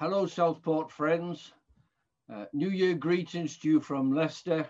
Hello, 0.00 0.24
Southport 0.24 0.90
friends. 0.90 1.52
Uh, 2.32 2.46
New 2.54 2.70
Year 2.70 2.94
greetings 2.94 3.58
to 3.58 3.68
you 3.68 3.80
from 3.80 4.14
Leicester, 4.14 4.66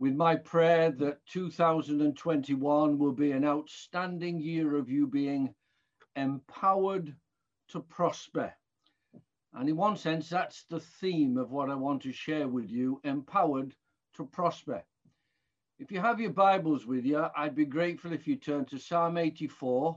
with 0.00 0.16
my 0.16 0.34
prayer 0.34 0.90
that 0.90 1.24
2021 1.26 2.98
will 2.98 3.12
be 3.12 3.30
an 3.30 3.44
outstanding 3.44 4.40
year 4.40 4.74
of 4.74 4.90
you 4.90 5.06
being 5.06 5.54
empowered 6.16 7.14
to 7.68 7.78
prosper. 7.78 8.52
And 9.54 9.68
in 9.68 9.76
one 9.76 9.96
sense, 9.96 10.28
that's 10.28 10.64
the 10.64 10.80
theme 10.80 11.38
of 11.38 11.52
what 11.52 11.70
I 11.70 11.76
want 11.76 12.02
to 12.02 12.12
share 12.12 12.48
with 12.48 12.68
you 12.72 13.00
empowered 13.04 13.72
to 14.14 14.26
prosper. 14.26 14.82
If 15.78 15.92
you 15.92 16.00
have 16.00 16.20
your 16.20 16.32
Bibles 16.32 16.86
with 16.86 17.04
you, 17.04 17.24
I'd 17.36 17.54
be 17.54 17.66
grateful 17.66 18.12
if 18.12 18.26
you 18.26 18.34
turn 18.34 18.64
to 18.64 18.80
Psalm 18.80 19.16
84. 19.16 19.96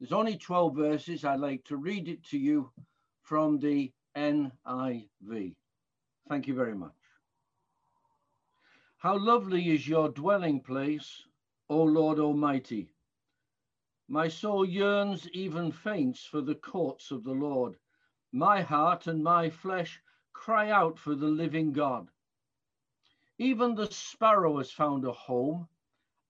There's 0.00 0.12
only 0.12 0.38
12 0.38 0.74
verses. 0.74 1.22
I'd 1.26 1.38
like 1.38 1.64
to 1.64 1.76
read 1.76 2.08
it 2.08 2.24
to 2.28 2.38
you 2.38 2.72
from 3.24 3.58
the 3.58 3.90
NIV. 4.16 5.54
Thank 6.28 6.46
you 6.46 6.54
very 6.54 6.74
much. 6.74 6.92
How 8.98 9.18
lovely 9.18 9.74
is 9.74 9.88
your 9.88 10.10
dwelling 10.10 10.60
place, 10.60 11.24
O 11.68 11.82
Lord 11.82 12.18
Almighty. 12.18 12.90
My 14.08 14.28
soul 14.28 14.66
yearns, 14.66 15.28
even 15.30 15.72
faints, 15.72 16.24
for 16.24 16.42
the 16.42 16.54
courts 16.54 17.10
of 17.10 17.24
the 17.24 17.32
Lord. 17.32 17.76
My 18.32 18.60
heart 18.60 19.06
and 19.06 19.24
my 19.24 19.48
flesh 19.48 20.00
cry 20.34 20.70
out 20.70 20.98
for 20.98 21.14
the 21.14 21.26
living 21.26 21.72
God. 21.72 22.10
Even 23.38 23.74
the 23.74 23.90
sparrow 23.90 24.58
has 24.58 24.70
found 24.70 25.06
a 25.06 25.12
home, 25.12 25.66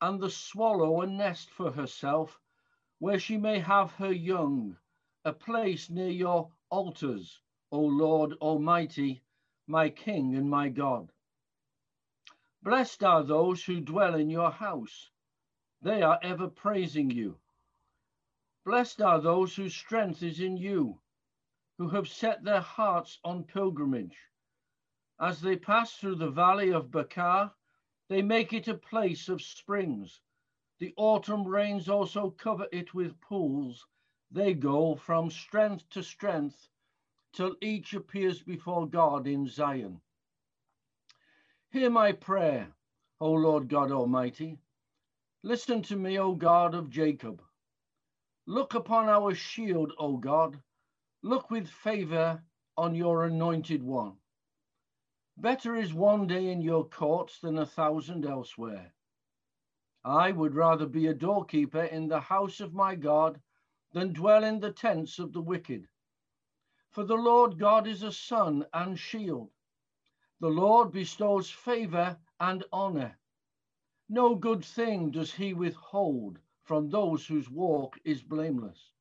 and 0.00 0.20
the 0.20 0.30
swallow 0.30 1.00
a 1.00 1.06
nest 1.06 1.50
for 1.50 1.72
herself, 1.72 2.38
where 3.00 3.18
she 3.18 3.36
may 3.36 3.58
have 3.58 3.92
her 3.92 4.12
young, 4.12 4.76
a 5.24 5.32
place 5.32 5.90
near 5.90 6.10
your 6.10 6.50
altars, 6.74 7.40
O 7.70 7.78
Lord 7.78 8.32
Almighty, 8.40 9.22
my 9.68 9.88
King 9.88 10.34
and 10.34 10.50
my 10.50 10.68
God. 10.68 11.12
Blessed 12.64 13.04
are 13.04 13.22
those 13.22 13.62
who 13.62 13.80
dwell 13.80 14.16
in 14.16 14.28
your 14.28 14.50
house. 14.50 15.08
They 15.82 16.02
are 16.02 16.18
ever 16.20 16.48
praising 16.48 17.12
you. 17.12 17.38
Blessed 18.64 19.02
are 19.02 19.20
those 19.20 19.54
whose 19.54 19.72
strength 19.72 20.24
is 20.24 20.40
in 20.40 20.56
you, 20.56 20.98
who 21.78 21.90
have 21.90 22.08
set 22.08 22.42
their 22.42 22.62
hearts 22.62 23.20
on 23.22 23.44
pilgrimage. 23.44 24.18
As 25.20 25.40
they 25.40 25.54
pass 25.54 25.94
through 25.94 26.16
the 26.16 26.30
valley 26.30 26.72
of 26.72 26.90
Baca, 26.90 27.54
they 28.08 28.20
make 28.20 28.52
it 28.52 28.66
a 28.66 28.74
place 28.74 29.28
of 29.28 29.40
springs. 29.40 30.20
The 30.80 30.92
autumn 30.96 31.46
rains 31.46 31.88
also 31.88 32.30
cover 32.30 32.66
it 32.72 32.94
with 32.94 33.20
pools. 33.20 33.86
They 34.34 34.52
go 34.52 34.96
from 34.96 35.30
strength 35.30 35.88
to 35.90 36.02
strength 36.02 36.68
till 37.34 37.54
each 37.60 37.94
appears 37.94 38.42
before 38.42 38.88
God 38.88 39.28
in 39.28 39.46
Zion. 39.46 40.00
Hear 41.70 41.88
my 41.88 42.10
prayer, 42.10 42.74
O 43.20 43.30
Lord 43.30 43.68
God 43.68 43.92
Almighty. 43.92 44.58
Listen 45.44 45.82
to 45.82 45.94
me, 45.94 46.18
O 46.18 46.34
God 46.34 46.74
of 46.74 46.90
Jacob. 46.90 47.44
Look 48.44 48.74
upon 48.74 49.08
our 49.08 49.36
shield, 49.36 49.92
O 50.00 50.16
God. 50.16 50.60
Look 51.22 51.52
with 51.52 51.68
favor 51.68 52.42
on 52.76 52.96
your 52.96 53.26
anointed 53.26 53.84
one. 53.84 54.16
Better 55.36 55.76
is 55.76 55.94
one 55.94 56.26
day 56.26 56.50
in 56.50 56.60
your 56.60 56.88
courts 56.88 57.38
than 57.38 57.58
a 57.58 57.66
thousand 57.66 58.26
elsewhere. 58.26 58.92
I 60.04 60.32
would 60.32 60.56
rather 60.56 60.86
be 60.86 61.06
a 61.06 61.14
doorkeeper 61.14 61.84
in 61.84 62.08
the 62.08 62.18
house 62.18 62.58
of 62.58 62.74
my 62.74 62.96
God 62.96 63.40
than 63.94 64.12
dwell 64.12 64.44
in 64.44 64.60
the 64.60 64.72
tents 64.72 65.18
of 65.18 65.32
the 65.32 65.40
wicked. 65.40 65.86
For 66.90 67.04
the 67.04 67.14
Lord 67.16 67.58
God 67.58 67.86
is 67.86 68.02
a 68.02 68.12
sun 68.12 68.66
and 68.74 68.98
shield. 68.98 69.50
The 70.40 70.48
Lord 70.48 70.92
bestows 70.92 71.48
favor 71.48 72.18
and 72.40 72.64
honor. 72.72 73.16
No 74.08 74.34
good 74.34 74.64
thing 74.64 75.10
does 75.10 75.32
he 75.32 75.54
withhold 75.54 76.38
from 76.64 76.90
those 76.90 77.26
whose 77.26 77.48
walk 77.48 77.98
is 78.04 78.22
blameless. 78.22 78.92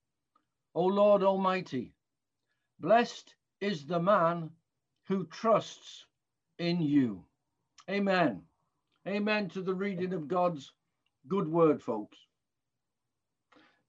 O 0.75 0.85
Lord 0.85 1.23
Almighty, 1.23 1.93
blessed 2.79 3.33
is 3.59 3.85
the 3.85 3.99
man 3.99 4.51
who 5.07 5.25
trusts 5.25 6.05
in 6.59 6.81
you. 6.81 7.25
Amen. 7.89 8.43
Amen 9.07 9.49
to 9.49 9.61
the 9.61 9.73
reading 9.73 10.13
of 10.13 10.27
God's 10.27 10.71
good 11.27 11.47
word, 11.47 11.81
folks. 11.81 12.17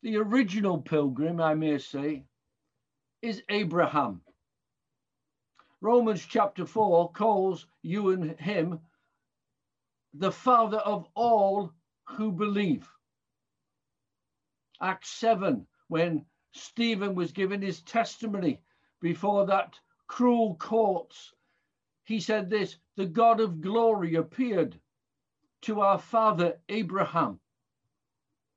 The 0.05 0.19
original 0.19 0.83
pilgrim, 0.83 1.41
I 1.41 1.55
may 1.55 1.79
say, 1.79 2.27
is 3.23 3.43
Abraham. 3.49 4.21
Romans 5.81 6.27
chapter 6.27 6.67
4 6.67 7.11
calls 7.13 7.67
you 7.81 8.11
and 8.11 8.39
him 8.39 8.81
the 10.13 10.31
father 10.31 10.77
of 10.77 11.09
all 11.15 11.73
who 12.07 12.31
believe. 12.33 12.87
Acts 14.79 15.09
7, 15.09 15.67
when 15.89 16.27
Stephen 16.53 17.15
was 17.15 17.33
given 17.33 17.63
his 17.63 17.81
testimony 17.81 18.61
before 19.01 19.47
that 19.47 19.81
cruel 20.07 20.55
courts 20.57 21.33
he 22.03 22.21
said 22.21 22.51
this 22.51 22.77
the 22.97 23.07
God 23.07 23.41
of 23.41 23.63
glory 23.63 24.17
appeared 24.17 24.79
to 25.63 25.81
our 25.81 25.99
father 25.99 26.61
Abraham. 26.69 27.41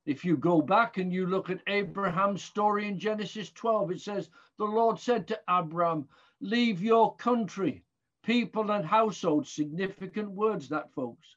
If 0.07 0.23
you 0.23 0.37
go 0.37 0.61
back 0.61 0.97
and 0.97 1.11
you 1.11 1.25
look 1.25 1.49
at 1.49 1.59
Abraham's 1.67 2.41
story 2.41 2.87
in 2.87 2.97
Genesis 2.97 3.51
12, 3.51 3.91
it 3.91 3.99
says, 3.99 4.29
The 4.57 4.63
Lord 4.63 4.97
said 4.97 5.27
to 5.27 5.41
Abraham, 5.49 6.07
Leave 6.39 6.81
your 6.81 7.17
country, 7.17 7.83
people, 8.23 8.71
and 8.71 8.85
household, 8.85 9.45
significant 9.45 10.31
words, 10.31 10.69
that 10.69 10.93
folks, 10.93 11.35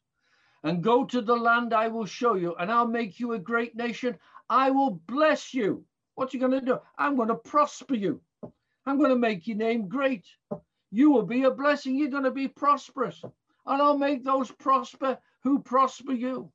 and 0.63 0.85
go 0.85 1.05
to 1.05 1.21
the 1.21 1.35
land 1.35 1.75
I 1.75 1.89
will 1.89 2.07
show 2.07 2.35
you, 2.35 2.55
and 2.61 2.71
I'll 2.71 2.87
make 2.87 3.19
you 3.19 3.33
a 3.33 3.41
great 3.41 3.75
nation. 3.75 4.17
I 4.49 4.71
will 4.71 5.01
bless 5.09 5.53
you. 5.53 5.85
What 6.15 6.33
you 6.33 6.39
going 6.39 6.53
to 6.53 6.61
do? 6.61 6.79
I'm 6.97 7.17
going 7.17 7.27
to 7.27 7.35
prosper 7.35 7.97
you. 7.97 8.21
I'm 8.87 8.99
going 8.99 9.11
to 9.11 9.17
make 9.17 9.49
your 9.49 9.57
name 9.57 9.89
great. 9.89 10.25
You 10.93 11.11
will 11.11 11.27
be 11.27 11.43
a 11.43 11.51
blessing. 11.51 11.97
You're 11.97 12.09
going 12.09 12.23
to 12.23 12.31
be 12.31 12.47
prosperous. 12.47 13.21
And 13.67 13.83
I'll 13.83 13.99
make 13.99 14.23
those 14.23 14.53
prosper 14.53 15.19
who 15.43 15.59
prosper 15.59 16.13
you. 16.13 16.53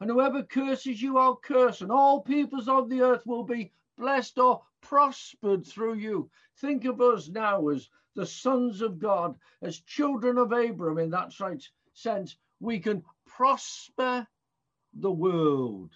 And 0.00 0.10
whoever 0.10 0.42
curses 0.42 1.00
you, 1.00 1.18
I'll 1.18 1.36
curse. 1.36 1.80
And 1.80 1.90
all 1.90 2.20
peoples 2.20 2.68
of 2.68 2.88
the 2.88 3.02
earth 3.02 3.26
will 3.26 3.44
be 3.44 3.72
blessed 3.96 4.38
or 4.38 4.62
prospered 4.80 5.66
through 5.66 5.94
you. 5.94 6.30
Think 6.58 6.84
of 6.84 7.00
us 7.00 7.28
now 7.28 7.68
as 7.68 7.88
the 8.14 8.26
sons 8.26 8.82
of 8.82 8.98
God, 8.98 9.36
as 9.62 9.80
children 9.80 10.38
of 10.38 10.52
Abraham 10.52 10.98
in 10.98 11.10
that 11.10 11.32
sense. 11.94 12.36
We 12.60 12.80
can 12.80 13.02
prosper 13.26 14.26
the 14.94 15.10
world 15.10 15.90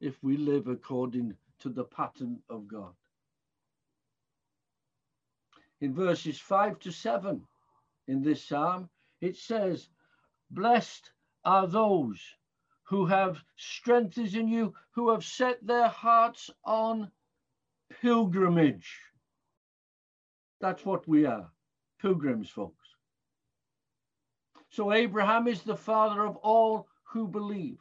if 0.00 0.22
we 0.22 0.36
live 0.36 0.68
according 0.68 1.36
to 1.60 1.68
the 1.68 1.84
pattern 1.84 2.40
of 2.48 2.66
God 2.66 2.94
in 5.80 5.94
verses 5.94 6.38
5 6.38 6.78
to 6.80 6.92
7 6.92 7.46
in 8.06 8.22
this 8.22 8.44
psalm, 8.44 8.88
it 9.20 9.36
says, 9.36 9.88
Blessed 10.50 11.10
are 11.44 11.66
those 11.66 12.20
who 12.90 13.06
have 13.06 13.40
strength 13.56 14.18
is 14.18 14.34
in 14.34 14.48
you, 14.48 14.74
who 14.90 15.10
have 15.10 15.24
set 15.24 15.64
their 15.64 15.86
hearts 15.86 16.50
on 16.64 17.08
pilgrimage. 18.02 18.98
That's 20.60 20.84
what 20.84 21.06
we 21.06 21.24
are, 21.24 21.48
pilgrims, 22.02 22.50
folks. 22.50 22.88
So 24.70 24.92
Abraham 24.92 25.46
is 25.46 25.62
the 25.62 25.76
father 25.76 26.26
of 26.26 26.34
all 26.38 26.88
who 27.04 27.28
believe. 27.28 27.78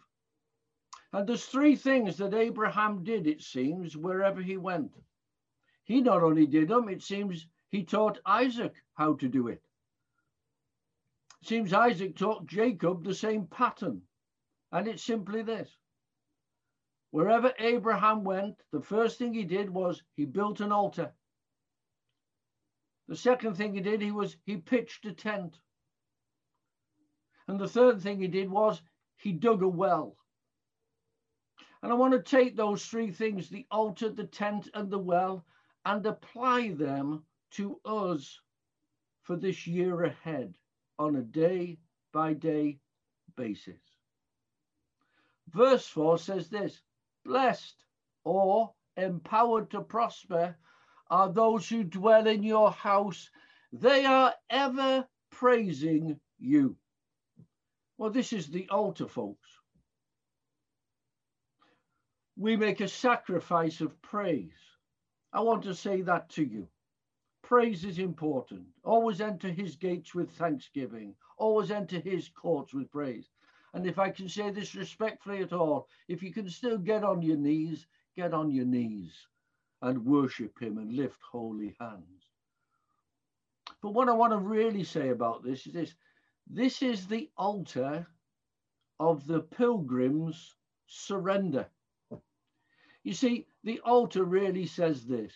And 1.12 1.28
there's 1.28 1.46
three 1.46 1.76
things 1.76 2.18
that 2.18 2.36
Abraham 2.36 3.04
did, 3.04 3.26
it 3.26 3.42
seems, 3.42 3.98
wherever 3.98 4.44
he 4.44 4.58
went. 4.58 4.92
He 5.86 6.02
not 6.02 6.22
only 6.22 6.46
did 6.46 6.68
them, 6.68 6.88
it 6.88 7.02
seems 7.02 7.48
he 7.70 7.84
taught 7.84 8.20
Isaac 8.28 8.76
how 8.94 9.16
to 9.16 9.28
do 9.28 9.48
it. 9.48 9.64
Seems 11.44 11.74
Isaac 11.74 12.16
taught 12.16 12.46
Jacob 12.46 13.04
the 13.04 13.16
same 13.16 13.48
pattern. 13.48 14.04
And 14.72 14.88
it's 14.88 15.04
simply 15.04 15.42
this. 15.42 15.70
Wherever 17.12 17.54
Abraham 17.58 18.24
went, 18.24 18.62
the 18.72 18.82
first 18.82 19.18
thing 19.18 19.34
he 19.34 19.44
did 19.44 19.70
was 19.70 20.04
he 20.16 20.26
built 20.26 20.60
an 20.60 20.72
altar. 20.72 21.12
The 23.08 23.16
second 23.16 23.56
thing 23.56 23.74
he 23.74 23.82
did, 23.82 24.02
he 24.02 24.12
was 24.12 24.38
he 24.46 24.58
pitched 24.58 25.06
a 25.06 25.12
tent. 25.12 25.58
And 27.48 27.60
the 27.60 27.68
third 27.68 28.00
thing 28.00 28.20
he 28.20 28.28
did 28.28 28.50
was 28.50 28.84
he 29.18 29.32
dug 29.32 29.64
a 29.64 29.68
well. 29.68 30.16
And 31.82 31.92
I 31.92 31.96
want 31.96 32.14
to 32.14 32.22
take 32.22 32.56
those 32.56 32.86
three 32.86 33.10
things, 33.10 33.50
the 33.50 33.66
altar, 33.72 34.10
the 34.10 34.28
tent, 34.28 34.70
and 34.76 34.92
the 34.92 35.00
well, 35.00 35.46
and 35.86 36.06
apply 36.06 36.74
them 36.74 37.24
to 37.52 37.80
us 37.86 38.40
for 39.24 39.36
this 39.36 39.66
year 39.66 40.04
ahead 40.04 40.56
on 41.00 41.16
a 41.16 41.22
day 41.22 41.80
by 42.14 42.34
day 42.34 42.80
basis. 43.36 43.89
Verse 45.54 45.88
4 45.88 46.18
says 46.20 46.50
this 46.50 46.82
Blessed 47.26 47.76
or 48.24 48.74
empowered 48.96 49.72
to 49.72 49.82
prosper 49.82 50.56
are 51.10 51.32
those 51.32 51.68
who 51.68 51.84
dwell 51.84 52.28
in 52.28 52.44
your 52.44 52.72
house. 52.72 53.30
They 53.72 54.06
are 54.06 54.34
ever 54.50 55.08
praising 55.32 56.20
you. 56.38 56.78
Well, 57.98 58.12
this 58.12 58.32
is 58.32 58.48
the 58.48 58.70
altar, 58.70 59.08
folks. 59.08 59.50
We 62.38 62.56
make 62.56 62.80
a 62.80 62.88
sacrifice 62.88 63.82
of 63.82 64.02
praise. 64.02 64.54
I 65.34 65.42
want 65.42 65.64
to 65.64 65.74
say 65.74 66.02
that 66.02 66.30
to 66.32 66.44
you. 66.44 66.68
Praise 67.42 67.84
is 67.84 68.00
important. 68.00 68.68
Always 68.84 69.20
enter 69.20 69.50
his 69.50 69.76
gates 69.76 70.14
with 70.14 70.32
thanksgiving. 70.32 71.16
Always 71.38 71.72
enter 71.72 72.00
his 72.00 72.30
courts 72.30 72.74
with 72.74 72.92
praise. 72.92 73.28
And 73.74 73.86
if 73.86 74.00
I 74.00 74.10
can 74.10 74.28
say 74.28 74.50
this 74.50 74.76
respectfully 74.76 75.42
at 75.42 75.54
all, 75.54 75.88
if 76.08 76.24
you 76.24 76.34
can 76.34 76.50
still 76.50 76.78
get 76.78 77.04
on 77.04 77.22
your 77.22 77.38
knees, 77.38 77.86
get 78.16 78.34
on 78.34 78.52
your 78.52 78.66
knees 78.66 79.14
and 79.82 80.06
worship 80.06 80.60
him 80.60 80.78
and 80.78 80.94
lift 80.94 81.20
holy 81.22 81.76
hands. 81.80 82.24
But 83.82 83.94
what 83.94 84.10
I 84.10 84.14
want 84.14 84.34
to 84.34 84.40
really 84.40 84.84
say 84.84 85.10
about 85.10 85.44
this 85.44 85.66
is 85.68 85.74
this 85.74 85.94
this 86.52 86.82
is 86.82 87.06
the 87.06 87.30
altar 87.38 88.08
of 89.00 89.28
the 89.28 89.42
pilgrim's 89.42 90.56
surrender. 90.88 91.68
You 93.04 93.14
see, 93.14 93.48
the 93.64 93.80
altar 93.82 94.24
really 94.24 94.66
says 94.66 95.06
this 95.06 95.32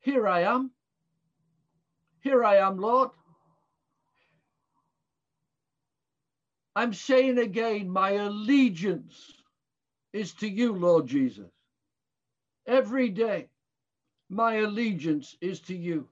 Here 0.00 0.26
I 0.26 0.42
am. 0.42 0.72
Here 2.20 2.44
I 2.44 2.56
am, 2.56 2.78
Lord. 2.78 3.10
I'm 6.76 6.94
saying 6.94 7.38
again, 7.38 7.90
my 7.90 8.12
allegiance 8.12 9.32
is 10.12 10.32
to 10.34 10.48
you, 10.48 10.74
Lord 10.74 11.06
Jesus. 11.06 11.50
Every 12.66 13.08
day, 13.08 13.48
my 14.28 14.56
allegiance 14.56 15.36
is 15.40 15.60
to 15.62 15.76
you. 15.76 16.08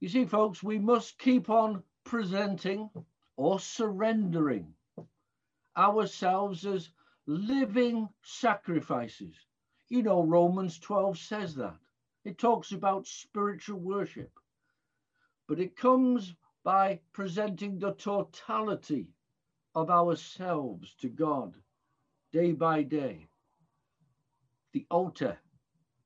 You 0.00 0.08
see, 0.08 0.24
folks, 0.24 0.62
we 0.62 0.78
must 0.78 1.18
keep 1.18 1.48
on 1.48 1.82
presenting 2.04 2.90
or 3.36 3.60
surrendering 3.60 4.74
ourselves 5.76 6.66
as 6.66 6.90
living 7.26 8.08
sacrifices. 8.22 9.34
You 9.88 10.02
know, 10.02 10.22
Romans 10.24 10.78
12 10.78 11.18
says 11.18 11.54
that. 11.56 11.76
It 12.24 12.38
talks 12.38 12.72
about 12.72 13.06
spiritual 13.06 13.78
worship, 13.78 14.30
but 15.46 15.60
it 15.60 15.76
comes 15.76 16.34
by 16.64 16.98
presenting 17.12 17.78
the 17.78 17.92
totality 17.92 19.06
of 19.74 19.90
ourselves 19.90 20.94
to 20.94 21.08
God 21.08 21.54
day 22.32 22.52
by 22.52 22.82
day, 22.82 23.28
the 24.72 24.86
altar 24.90 25.38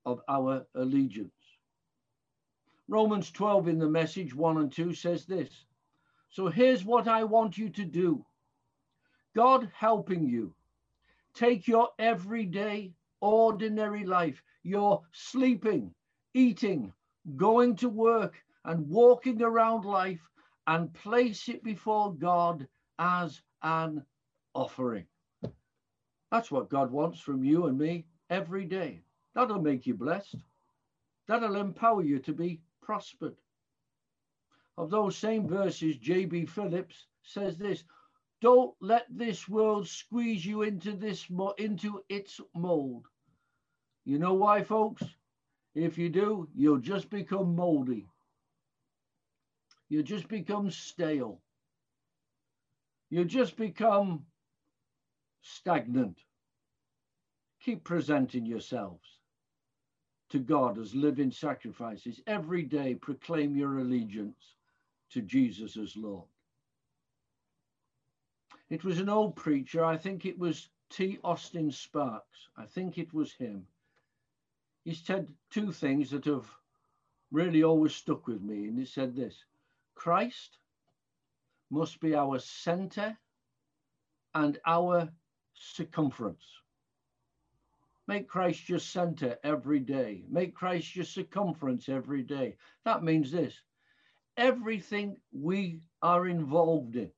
of 0.04 0.20
our 0.28 0.66
allegiance. 0.74 1.32
Romans 2.88 3.30
12 3.30 3.68
in 3.68 3.78
the 3.78 3.88
message 3.88 4.34
1 4.34 4.58
and 4.58 4.72
2 4.72 4.94
says 4.94 5.26
this. 5.26 5.64
So 6.30 6.48
here's 6.48 6.84
what 6.84 7.06
I 7.06 7.24
want 7.24 7.56
you 7.56 7.68
to 7.70 7.84
do 7.84 8.24
God 9.34 9.70
helping 9.74 10.26
you. 10.26 10.52
Take 11.34 11.68
your 11.68 11.90
everyday, 11.98 12.92
ordinary 13.20 14.04
life, 14.04 14.42
your 14.64 15.02
sleeping, 15.12 15.94
eating, 16.34 16.92
going 17.36 17.76
to 17.76 17.88
work, 17.88 18.34
and 18.64 18.88
walking 18.88 19.40
around 19.40 19.84
life 19.84 20.20
and 20.68 20.92
place 20.92 21.48
it 21.48 21.64
before 21.64 22.12
God 22.12 22.68
as 22.98 23.40
an 23.62 24.04
offering. 24.54 25.06
That's 26.30 26.50
what 26.50 26.68
God 26.68 26.90
wants 26.90 27.18
from 27.20 27.42
you 27.42 27.66
and 27.66 27.78
me 27.78 28.04
every 28.28 28.66
day. 28.66 29.00
That'll 29.34 29.62
make 29.62 29.86
you 29.86 29.94
blessed. 29.94 30.36
That'll 31.26 31.56
empower 31.56 32.02
you 32.02 32.18
to 32.18 32.34
be 32.34 32.60
prospered. 32.82 33.34
Of 34.76 34.90
those 34.90 35.16
same 35.16 35.48
verses, 35.48 35.96
J.B. 35.96 36.44
Phillips 36.44 37.06
says 37.22 37.56
this 37.56 37.84
Don't 38.42 38.74
let 38.82 39.06
this 39.08 39.48
world 39.48 39.88
squeeze 39.88 40.44
you 40.44 40.62
into 40.62 40.92
this 40.92 41.26
into 41.56 42.04
its 42.10 42.42
mold. 42.54 43.06
You 44.04 44.18
know 44.18 44.34
why, 44.34 44.62
folks? 44.62 45.02
If 45.74 45.96
you 45.96 46.10
do, 46.10 46.46
you'll 46.54 46.78
just 46.78 47.08
become 47.08 47.56
moldy 47.56 48.06
you 49.88 50.02
just 50.02 50.28
become 50.28 50.70
stale. 50.70 51.40
You 53.10 53.24
just 53.24 53.56
become 53.56 54.26
stagnant. 55.42 56.18
Keep 57.60 57.84
presenting 57.84 58.44
yourselves 58.44 59.08
to 60.30 60.38
God 60.38 60.78
as 60.78 60.94
living 60.94 61.30
sacrifices. 61.30 62.20
Every 62.26 62.62
day, 62.62 62.94
proclaim 62.94 63.56
your 63.56 63.78
allegiance 63.78 64.54
to 65.10 65.22
Jesus 65.22 65.76
as 65.76 65.96
Lord. 65.96 66.26
It 68.68 68.84
was 68.84 68.98
an 68.98 69.08
old 69.08 69.34
preacher, 69.36 69.82
I 69.84 69.96
think 69.96 70.26
it 70.26 70.38
was 70.38 70.68
T. 70.90 71.18
Austin 71.24 71.70
Sparks, 71.70 72.48
I 72.56 72.66
think 72.66 72.98
it 72.98 73.12
was 73.14 73.32
him. 73.32 73.66
He 74.84 74.94
said 74.94 75.28
two 75.50 75.72
things 75.72 76.10
that 76.10 76.26
have 76.26 76.46
really 77.32 77.62
always 77.62 77.94
stuck 77.94 78.26
with 78.26 78.42
me, 78.42 78.68
and 78.68 78.78
he 78.78 78.84
said 78.84 79.16
this 79.16 79.44
Christ 79.98 80.58
must 81.70 81.98
be 81.98 82.14
our 82.14 82.38
center 82.38 83.18
and 84.32 84.56
our 84.64 85.08
circumference. 85.54 86.44
Make 88.06 88.28
Christ 88.28 88.68
your 88.68 88.78
center 88.78 89.36
every 89.42 89.80
day. 89.80 90.22
Make 90.30 90.54
Christ 90.54 90.94
your 90.94 91.04
circumference 91.04 91.88
every 91.88 92.22
day. 92.22 92.56
That 92.84 93.02
means 93.02 93.32
this 93.32 93.60
everything 94.36 95.16
we 95.32 95.80
are 96.00 96.28
involved 96.28 96.94
in 96.94 97.10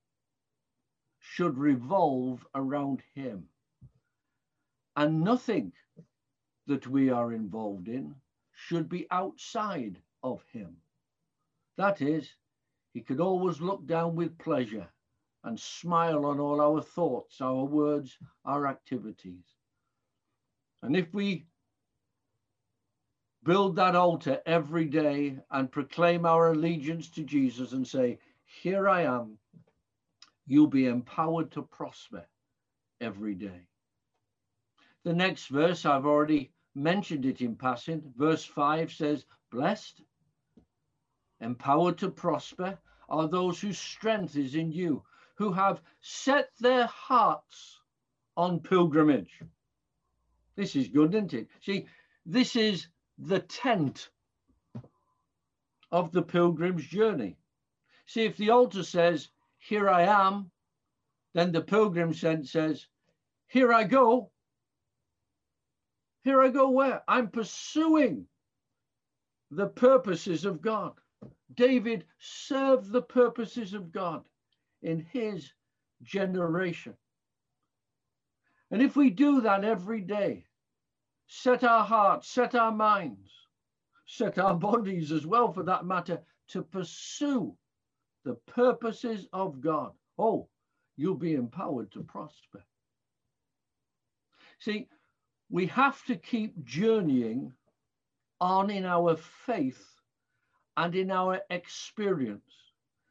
should 1.19 1.59
revolve 1.59 2.47
around 2.55 3.03
Him. 3.15 3.47
And 4.97 5.21
nothing 5.21 5.73
that 6.67 6.87
we 6.87 7.11
are 7.11 7.35
involved 7.35 7.88
in 7.88 8.15
should 8.55 8.88
be 8.88 9.06
outside 9.11 10.00
of 10.23 10.43
Him. 10.50 10.79
That 11.77 12.00
is, 12.00 12.35
he 12.92 13.00
could 13.00 13.20
always 13.20 13.60
look 13.60 13.87
down 13.87 14.16
with 14.16 14.38
pleasure 14.38 14.88
and 15.44 15.58
smile 15.58 16.26
on 16.26 16.38
all 16.38 16.60
our 16.60 16.82
thoughts, 16.82 17.40
our 17.40 17.64
words, 17.64 18.19
our 18.44 18.66
activities. 18.66 19.44
And 20.82 20.96
if 20.96 21.12
we 21.14 21.46
build 23.44 23.76
that 23.76 23.96
altar 23.96 24.41
every 24.44 24.84
day 24.86 25.38
and 25.50 25.72
proclaim 25.72 26.26
our 26.26 26.53
allegiance 26.53 27.08
to 27.10 27.22
Jesus 27.22 27.72
and 27.72 27.86
say, 27.86 28.19
Here 28.44 28.88
I 28.88 29.03
am, 29.03 29.38
you'll 30.46 30.67
be 30.67 30.86
empowered 30.86 31.53
to 31.53 31.62
prosper 31.62 32.26
every 33.00 33.34
day. 33.34 33.67
The 35.05 35.15
next 35.15 35.46
verse, 35.46 35.86
I've 35.86 36.06
already 36.06 36.53
mentioned 36.74 37.24
it 37.24 37.41
in 37.41 37.56
passing. 37.56 38.03
Verse 38.17 38.44
5 38.44 38.93
says, 38.93 39.24
Blessed 39.50 40.03
Empowered 41.41 41.99
to 41.99 42.11
prosper 42.11 42.79
are 43.09 43.29
those 43.29 43.61
whose 43.61 43.79
strength 43.79 44.37
is 44.37 44.55
in 44.55 44.70
you, 44.70 45.03
who 45.35 45.53
have 45.53 45.82
set 46.01 46.51
their 46.61 46.87
hearts 46.87 47.81
on 48.37 48.61
pilgrimage. 48.61 49.43
This 50.55 50.77
is 50.77 50.89
good, 50.89 51.15
isn't 51.15 51.35
it? 51.35 51.49
See, 51.63 51.87
this 52.27 52.56
is 52.56 52.89
the 53.19 53.41
tent 53.41 54.11
of 55.91 56.13
the 56.13 56.23
pilgrim's 56.23 56.87
journey. 56.87 57.37
See, 58.06 58.25
if 58.25 58.37
the 58.37 58.51
altar 58.51 58.82
says, 58.82 59.29
Here 59.59 59.89
I 59.89 60.03
am, 60.03 60.51
then 61.32 61.53
the 61.53 61.63
pilgrim 61.63 62.13
says, 62.13 62.87
Here 63.49 63.73
I 63.73 63.85
go. 63.85 64.31
Here 66.23 66.43
I 66.43 66.51
go 66.51 66.70
where? 66.70 67.03
I'm 67.09 67.29
pursuing 67.29 68.27
the 69.51 69.67
purposes 69.67 70.44
of 70.44 70.61
God. 70.61 70.93
David 71.54 72.04
served 72.19 72.90
the 72.90 73.02
purposes 73.02 73.74
of 73.74 73.92
God 73.92 74.24
in 74.82 75.06
his 75.12 75.52
generation. 76.02 76.94
And 78.70 78.80
if 78.80 78.96
we 78.96 79.10
do 79.10 79.40
that 79.40 79.64
every 79.64 80.00
day, 80.00 80.46
set 81.26 81.64
our 81.64 81.84
hearts, 81.84 82.28
set 82.28 82.54
our 82.54 82.72
minds, 82.72 83.30
set 84.06 84.38
our 84.38 84.54
bodies 84.54 85.12
as 85.12 85.26
well, 85.26 85.52
for 85.52 85.64
that 85.64 85.84
matter, 85.84 86.20
to 86.48 86.62
pursue 86.62 87.56
the 88.24 88.34
purposes 88.46 89.26
of 89.32 89.60
God, 89.60 89.92
oh, 90.19 90.48
you'll 90.96 91.14
be 91.14 91.34
empowered 91.34 91.90
to 91.92 92.02
prosper. 92.02 92.62
See, 94.58 94.88
we 95.48 95.66
have 95.66 96.04
to 96.04 96.16
keep 96.16 96.64
journeying 96.64 97.52
on 98.40 98.70
in 98.70 98.84
our 98.84 99.16
faith 99.16 99.90
and 100.77 100.94
in 100.94 101.10
our 101.10 101.41
experience. 101.50 102.55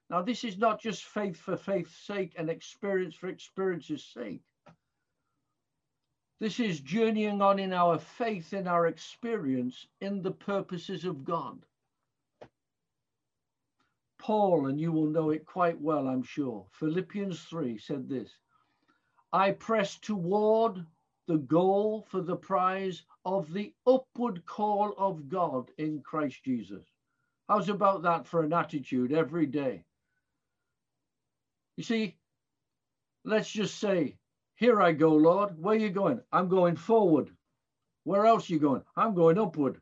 Now, 0.09 0.21
this 0.21 0.43
is 0.43 0.57
not 0.57 0.81
just 0.81 1.03
faith 1.03 1.37
for 1.37 1.55
faith's 1.55 1.95
sake 1.95 2.33
and 2.37 2.49
experience 2.49 3.15
for 3.15 3.27
experience's 3.27 4.03
sake. 4.03 4.41
This 6.39 6.59
is 6.59 6.79
journeying 6.79 7.41
on 7.41 7.59
in 7.59 7.73
our 7.73 7.99
faith, 7.99 8.53
in 8.53 8.67
our 8.67 8.87
experience, 8.87 9.85
in 9.99 10.21
the 10.21 10.31
purposes 10.31 11.05
of 11.05 11.25
God. 11.25 11.59
Paul, 14.17 14.67
and 14.67 14.79
you 14.79 14.91
will 14.91 15.07
know 15.07 15.29
it 15.31 15.45
quite 15.45 15.79
well, 15.79 16.07
I'm 16.07 16.23
sure, 16.23 16.65
Philippians 16.73 17.41
3 17.43 17.77
said 17.77 18.07
this 18.07 18.31
I 19.31 19.51
press 19.51 19.97
toward 19.97 20.85
the 21.27 21.37
goal 21.37 22.05
for 22.09 22.21
the 22.21 22.35
prize 22.35 23.03
of 23.25 23.53
the 23.53 23.73
upward 23.85 24.45
call 24.45 24.93
of 24.97 25.29
God 25.29 25.69
in 25.77 26.01
Christ 26.01 26.43
Jesus. 26.43 26.85
How's 27.49 27.67
about 27.67 28.03
that 28.03 28.27
for 28.27 28.43
an 28.43 28.53
attitude 28.53 29.11
every 29.11 29.47
day? 29.47 29.83
You 31.77 31.83
see, 31.83 32.15
let's 33.25 33.49
just 33.49 33.79
say, 33.79 34.17
Here 34.57 34.79
I 34.79 34.91
go, 34.91 35.15
Lord. 35.15 35.57
Where 35.57 35.75
you 35.75 35.89
going? 35.89 36.21
I'm 36.31 36.47
going 36.47 36.75
forward. 36.75 37.31
Where 38.03 38.27
else 38.27 38.51
you 38.51 38.59
going? 38.59 38.83
I'm 38.95 39.15
going 39.15 39.39
upward. 39.39 39.81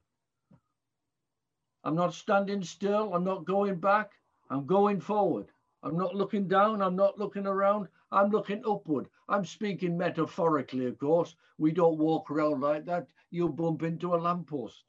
I'm 1.83 1.95
not 1.95 2.13
standing 2.13 2.63
still. 2.63 3.13
I'm 3.13 3.25
not 3.25 3.43
going 3.43 3.81
back. 3.81 4.11
I'm 4.49 4.65
going 4.65 5.01
forward. 5.01 5.47
I'm 5.83 5.97
not 5.97 6.15
looking 6.15 6.47
down. 6.47 6.81
I'm 6.81 6.95
not 6.95 7.19
looking 7.19 7.45
around. 7.45 7.89
I'm 8.13 8.29
looking 8.29 8.63
upward. 8.65 9.09
I'm 9.27 9.43
speaking 9.43 9.97
metaphorically, 9.97 10.85
of 10.85 10.97
course. 10.99 11.35
We 11.57 11.71
don't 11.73 11.97
walk 11.97 12.31
around 12.31 12.61
like 12.61 12.85
that. 12.85 13.07
You'll 13.29 13.49
bump 13.49 13.83
into 13.83 14.15
a 14.15 14.17
lamppost. 14.17 14.85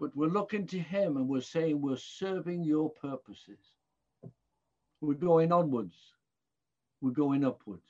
But 0.00 0.14
we're 0.16 0.28
looking 0.28 0.66
to 0.68 0.78
Him 0.78 1.16
and 1.16 1.28
we're 1.28 1.40
saying 1.40 1.80
we're 1.80 1.96
serving 1.96 2.62
your 2.64 2.90
purposes. 2.90 3.58
We're 5.00 5.14
going 5.14 5.52
onwards. 5.52 5.96
We're 7.00 7.10
going 7.10 7.44
upwards. 7.44 7.88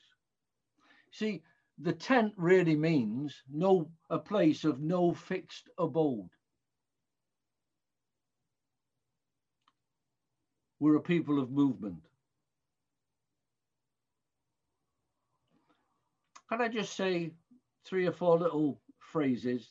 See, 1.11 1.41
the 1.79 1.93
tent 1.93 2.33
really 2.35 2.75
means 2.75 3.35
no 3.51 3.89
a 4.09 4.19
place 4.19 4.63
of 4.63 4.79
no 4.79 5.13
fixed 5.13 5.69
abode. 5.77 6.29
We're 10.79 10.95
a 10.95 11.01
people 11.01 11.41
of 11.41 11.51
movement. 11.51 12.03
Can 16.49 16.61
I 16.61 16.67
just 16.67 16.95
say 16.95 17.31
three 17.85 18.07
or 18.07 18.11
four 18.11 18.39
little 18.39 18.81
phrases? 18.97 19.67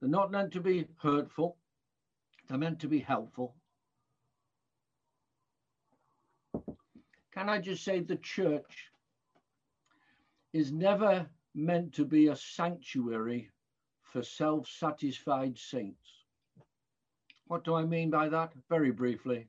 They're 0.00 0.10
not 0.10 0.30
meant 0.30 0.52
to 0.52 0.60
be 0.60 0.86
hurtful, 0.98 1.56
they're 2.48 2.58
meant 2.58 2.80
to 2.80 2.88
be 2.88 3.00
helpful. 3.00 3.54
Can 7.32 7.48
I 7.48 7.58
just 7.58 7.84
say 7.84 8.00
the 8.00 8.16
church 8.16 8.90
is 10.52 10.72
never 10.72 11.26
meant 11.54 11.94
to 11.94 12.04
be 12.04 12.28
a 12.28 12.36
sanctuary 12.36 13.50
for 14.02 14.22
self 14.22 14.68
satisfied 14.68 15.58
saints? 15.58 16.24
What 17.46 17.64
do 17.64 17.74
I 17.74 17.84
mean 17.84 18.10
by 18.10 18.28
that? 18.28 18.52
Very 18.68 18.92
briefly 18.92 19.48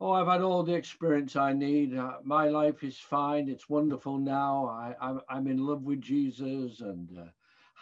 oh, 0.00 0.12
I've 0.12 0.26
had 0.26 0.42
all 0.42 0.62
the 0.62 0.74
experience 0.74 1.36
I 1.36 1.52
need. 1.52 1.96
Uh, 1.96 2.18
my 2.24 2.48
life 2.48 2.82
is 2.82 2.98
fine. 2.98 3.48
It's 3.48 3.68
wonderful 3.68 4.18
now. 4.18 4.66
I, 4.66 4.94
I'm, 5.00 5.20
I'm 5.28 5.46
in 5.46 5.58
love 5.58 5.82
with 5.82 6.00
Jesus 6.00 6.80
and 6.80 7.08
uh, 7.18 7.30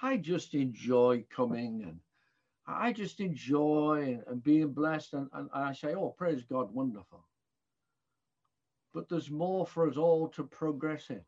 I 0.02 0.16
just 0.16 0.54
enjoy 0.54 1.24
coming 1.34 1.84
and 1.84 2.00
I 2.66 2.92
just 2.92 3.20
enjoy 3.20 4.02
and, 4.02 4.24
and 4.26 4.42
being 4.42 4.72
blessed. 4.72 5.14
And, 5.14 5.28
and 5.32 5.48
I 5.54 5.72
say, 5.72 5.94
oh, 5.94 6.10
praise 6.10 6.42
God, 6.42 6.72
wonderful. 6.74 7.24
But 8.92 9.08
there's 9.08 9.30
more 9.30 9.66
for 9.66 9.88
us 9.88 9.96
all 9.96 10.28
to 10.28 10.44
progress 10.44 11.08
in. 11.08 11.22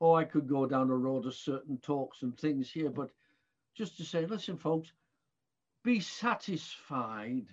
Oh, 0.00 0.14
I 0.14 0.24
could 0.24 0.48
go 0.48 0.66
down 0.66 0.90
a 0.90 0.96
road 0.96 1.24
of 1.24 1.34
certain 1.34 1.78
talks 1.78 2.22
and 2.22 2.36
things 2.36 2.70
here, 2.70 2.90
but 2.90 3.10
just 3.74 3.96
to 3.96 4.04
say, 4.04 4.26
listen, 4.26 4.58
folks, 4.58 4.92
be 5.82 6.00
satisfied 6.00 7.46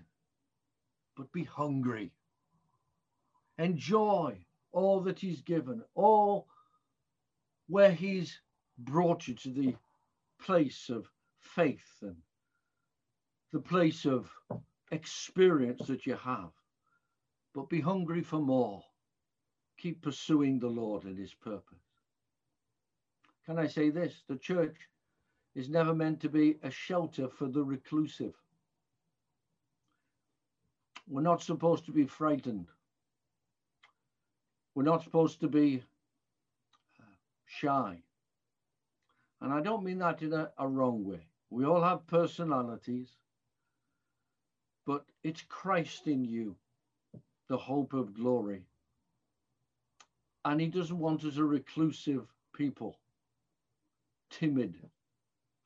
but 1.22 1.32
be 1.32 1.44
hungry. 1.44 2.12
Enjoy 3.58 4.36
all 4.72 5.02
that 5.02 5.20
He's 5.20 5.42
given, 5.42 5.84
all 5.94 6.48
where 7.68 7.92
He's 7.92 8.40
brought 8.80 9.28
you 9.28 9.36
to 9.36 9.50
the 9.50 9.76
place 10.42 10.90
of 10.90 11.10
faith 11.40 11.98
and 12.02 12.16
the 13.54 13.60
place 13.60 14.06
of 14.06 14.32
experience 14.92 15.88
that 15.88 16.06
you 16.06 16.16
have. 16.16 16.52
But 17.54 17.70
be 17.70 17.82
hungry 17.82 18.22
for 18.22 18.40
more. 18.40 18.82
Keep 19.78 20.02
pursuing 20.02 20.60
the 20.60 20.68
Lord 20.68 21.04
and 21.04 21.18
His 21.18 21.34
purpose. 21.34 21.80
Can 23.46 23.58
I 23.58 23.68
say 23.68 23.90
this? 23.90 24.24
The 24.28 24.38
church 24.38 24.76
is 25.56 25.70
never 25.70 25.94
meant 25.94 26.22
to 26.22 26.30
be 26.30 26.58
a 26.64 26.72
shelter 26.72 27.28
for 27.28 27.48
the 27.48 27.64
reclusive. 27.64 28.34
We're 31.10 31.22
not 31.22 31.42
supposed 31.42 31.86
to 31.86 31.92
be 31.92 32.06
frightened. 32.06 32.68
We're 34.76 34.84
not 34.84 35.04
supposed 35.04 35.42
to 35.42 35.50
be 35.50 35.84
uh, 37.00 37.04
shy. 37.46 38.02
And 39.42 39.52
I 39.52 39.60
don't 39.62 39.84
mean 39.84 39.98
that 40.00 40.22
in 40.22 40.34
a, 40.34 40.52
a 40.58 40.68
wrong 40.68 41.04
way. 41.04 41.26
We 41.50 41.66
all 41.66 41.82
have 41.82 42.08
personalities, 42.08 43.10
but 44.86 45.06
it's 45.24 45.44
Christ 45.50 46.08
in 46.08 46.24
you, 46.24 46.56
the 47.50 47.58
hope 47.58 47.94
of 47.94 48.14
glory. 48.14 48.64
And 50.46 50.62
he 50.62 50.68
doesn't 50.68 50.98
want 50.98 51.26
us 51.26 51.38
a 51.38 51.44
reclusive 51.44 52.26
people, 52.56 53.00
timid, 54.30 54.76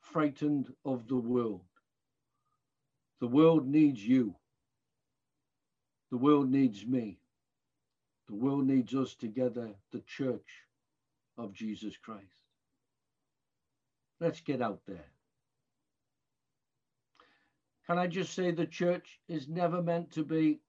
frightened 0.00 0.72
of 0.84 1.06
the 1.06 1.16
world. 1.16 1.62
The 3.20 3.28
world 3.28 3.66
needs 3.66 4.02
you. 4.06 4.34
The 6.10 6.18
world 6.18 6.50
needs 6.50 6.84
me. 6.84 7.18
The 8.28 8.34
world 8.34 8.66
needs 8.66 8.94
us 8.94 9.14
together, 9.14 9.70
the 9.92 10.00
church 10.00 10.64
of 11.38 11.52
Jesus 11.52 11.96
Christ. 11.96 12.45
Let's 14.20 14.40
get 14.40 14.62
out 14.62 14.80
there. 14.86 15.04
Can 17.86 17.98
I 17.98 18.06
just 18.06 18.34
say 18.34 18.50
the 18.50 18.66
church 18.66 19.20
is 19.28 19.48
never 19.48 19.82
meant 19.82 20.10
to 20.12 20.24
be 20.24 20.60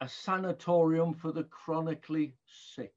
a 0.00 0.08
sanatorium 0.08 1.14
for 1.14 1.32
the 1.32 1.44
chronically 1.44 2.34
sick? 2.74 2.92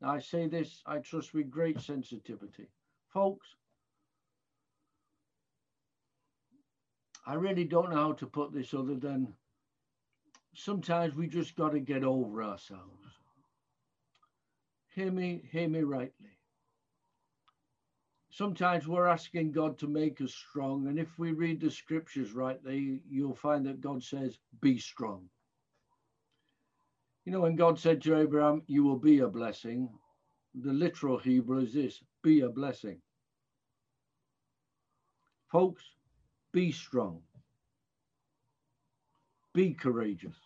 Now, 0.00 0.10
I 0.10 0.18
say 0.20 0.46
this, 0.46 0.82
I 0.86 0.98
trust, 0.98 1.32
with 1.32 1.50
great 1.50 1.80
sensitivity. 1.80 2.68
Folks, 3.12 3.48
I 7.26 7.34
really 7.34 7.64
don't 7.64 7.90
know 7.90 7.96
how 7.96 8.12
to 8.12 8.26
put 8.26 8.52
this 8.52 8.74
other 8.74 8.96
than 8.96 9.32
sometimes 10.54 11.14
we 11.14 11.28
just 11.28 11.56
got 11.56 11.70
to 11.70 11.80
get 11.80 12.04
over 12.04 12.42
ourselves. 12.42 13.06
Hear 14.94 15.10
me, 15.10 15.42
hear 15.50 15.68
me 15.68 15.82
rightly. 15.82 16.36
Sometimes 18.32 18.88
we're 18.88 19.06
asking 19.06 19.52
God 19.52 19.78
to 19.78 19.86
make 19.86 20.20
us 20.20 20.34
strong, 20.34 20.86
and 20.88 20.98
if 20.98 21.18
we 21.18 21.32
read 21.32 21.60
the 21.60 21.70
scriptures 21.70 22.32
rightly, 22.32 23.02
you'll 23.08 23.34
find 23.34 23.66
that 23.66 23.80
God 23.80 24.02
says, 24.02 24.38
Be 24.60 24.78
strong. 24.78 25.28
You 27.24 27.32
know, 27.32 27.40
when 27.40 27.56
God 27.56 27.78
said 27.78 28.02
to 28.02 28.16
Abraham, 28.16 28.62
You 28.66 28.84
will 28.84 28.98
be 28.98 29.18
a 29.18 29.28
blessing, 29.28 29.90
the 30.54 30.72
literal 30.72 31.18
Hebrew 31.18 31.60
is 31.60 31.74
this 31.74 32.02
be 32.22 32.40
a 32.40 32.48
blessing. 32.48 33.00
Folks, 35.50 35.84
be 36.52 36.72
strong. 36.72 37.22
Be 39.54 39.74
courageous. 39.74 40.36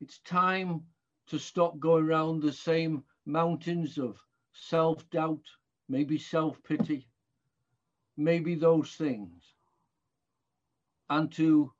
It's 0.00 0.18
time 0.20 0.82
to 1.28 1.38
stop 1.38 1.78
going 1.78 2.04
around 2.04 2.42
the 2.42 2.52
same 2.52 3.04
mountains 3.24 3.98
of 3.98 4.18
self 4.52 5.08
doubt, 5.10 5.44
maybe 5.88 6.18
self 6.18 6.62
pity, 6.62 7.08
maybe 8.16 8.54
those 8.54 8.92
things, 8.92 9.42
and 11.10 11.30
to 11.32 11.72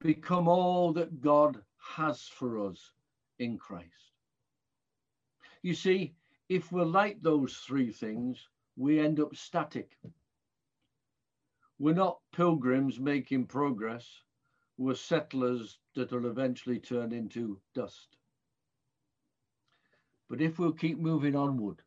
become 0.00 0.48
all 0.48 0.92
that 0.92 1.20
God 1.20 1.62
has 1.96 2.22
for 2.22 2.68
us 2.68 2.92
in 3.38 3.58
Christ. 3.58 4.12
You 5.62 5.74
see, 5.74 6.14
if 6.48 6.72
we're 6.72 6.84
like 6.84 7.20
those 7.22 7.56
three 7.66 7.92
things, 7.92 8.48
we 8.76 9.00
end 9.00 9.20
up 9.20 9.34
static. 9.34 9.98
We're 11.78 11.94
not 11.94 12.18
pilgrims 12.32 12.98
making 12.98 13.46
progress 13.46 14.22
we're 14.78 14.94
settlers 14.94 15.78
that 15.96 16.12
will 16.12 16.26
eventually 16.26 16.78
turn 16.78 17.12
into 17.12 17.60
dust. 17.74 18.16
But 20.30 20.40
if 20.40 20.58
we'll 20.58 20.72
keep 20.72 20.98
moving 20.98 21.34
onward, 21.34 21.82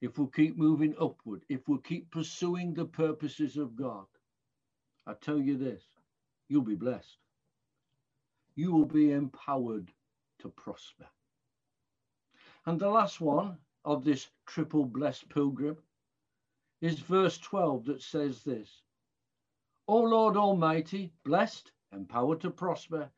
if 0.00 0.18
we'll 0.18 0.28
keep 0.28 0.56
moving 0.56 0.94
upward, 1.00 1.44
if 1.48 1.68
we'll 1.68 1.78
keep 1.78 2.10
pursuing 2.10 2.74
the 2.74 2.84
purposes 2.84 3.56
of 3.56 3.76
God, 3.76 4.06
I 5.06 5.14
tell 5.14 5.38
you 5.38 5.56
this, 5.56 5.82
you'll 6.48 6.62
be 6.62 6.74
blessed. 6.74 7.18
You 8.54 8.72
will 8.72 8.86
be 8.86 9.12
empowered 9.12 9.92
to 10.40 10.48
prosper. 10.48 11.06
And 12.66 12.80
the 12.80 12.88
last 12.88 13.20
one 13.20 13.58
of 13.84 14.04
this 14.04 14.28
triple 14.46 14.84
blessed 14.84 15.28
pilgrim 15.28 15.76
is 16.80 16.98
verse 16.98 17.38
12 17.38 17.84
that 17.86 18.02
says 18.02 18.42
this 18.42 18.82
O 19.88 20.00
Lord 20.00 20.36
Almighty, 20.36 21.12
blessed, 21.24 21.70
empowered 21.92 22.40
to 22.40 22.50
prosper, 22.50 23.08